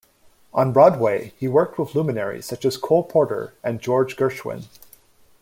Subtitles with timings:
[0.51, 4.63] On Broadway, he worked with luminaries such as Cole Porter and George Gershwin.